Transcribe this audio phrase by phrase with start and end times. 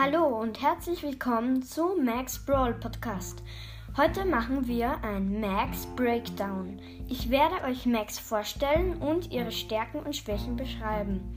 [0.00, 3.42] Hallo und herzlich willkommen zu Max Brawl Podcast.
[3.96, 6.78] Heute machen wir ein Max Breakdown.
[7.08, 11.34] Ich werde euch Max vorstellen und ihre Stärken und Schwächen beschreiben.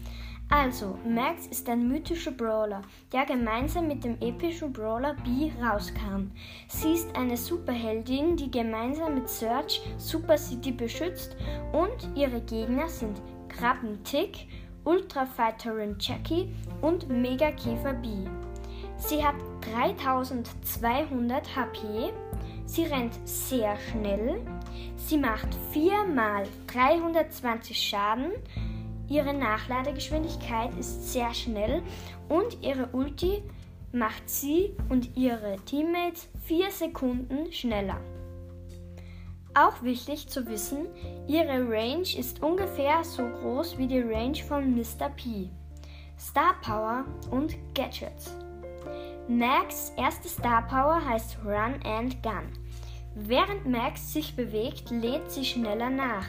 [0.47, 6.29] Also, Max ist ein mythischer Brawler, der gemeinsam mit dem epischen Brawler B rauskam.
[6.67, 11.35] Sie ist eine Superheldin, die gemeinsam mit Search Super City beschützt
[11.71, 14.47] und ihre Gegner sind Krabben Tick,
[14.83, 18.09] Ultrafighterin Jackie und Mega Käfer B.
[19.01, 19.35] Sie hat
[19.73, 22.13] 3200 HP,
[22.65, 24.39] sie rennt sehr schnell,
[24.95, 28.31] sie macht 4 mal 320 Schaden,
[29.09, 31.81] ihre Nachladegeschwindigkeit ist sehr schnell
[32.29, 33.43] und ihre Ulti
[33.91, 37.99] macht sie und ihre Teammates 4 Sekunden schneller.
[39.55, 40.85] Auch wichtig zu wissen,
[41.27, 45.09] ihre Range ist ungefähr so groß wie die Range von Mr.
[45.17, 45.49] P.
[46.17, 48.37] Star Power und Gadgets.
[49.37, 52.51] Max erste Star Power heißt Run and Gun.
[53.15, 56.25] Während Max sich bewegt, lädt sie schneller nach.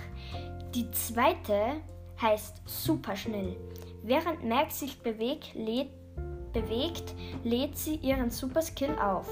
[0.73, 1.81] Die zweite
[2.21, 3.57] heißt Superschnell.
[4.05, 5.91] Während Max sich bewegt, lädt,
[6.53, 9.27] bewegt, lädt sie ihren Super Skill auf.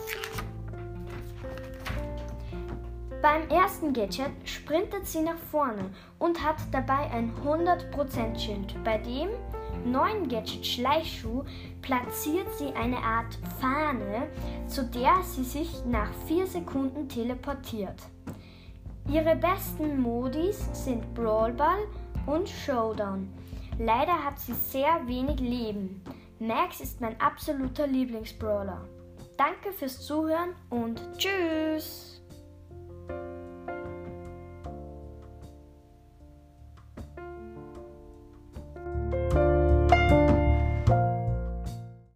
[3.23, 8.83] Beim ersten Gadget sprintet sie nach vorne und hat dabei ein 100% Schild.
[8.83, 9.29] Bei dem
[9.85, 11.45] neuen Gadget Schleichschuh
[11.91, 14.29] platziert sie eine Art Fahne,
[14.69, 18.01] zu der sie sich nach 4 Sekunden teleportiert.
[19.09, 21.89] Ihre besten Modis sind Brawlball
[22.27, 23.29] und Showdown.
[23.81, 26.01] Leider hat sie sehr wenig Leben.
[26.39, 28.87] Max ist mein absoluter Lieblingsbrawler.
[29.37, 32.10] Danke fürs Zuhören und tschüss!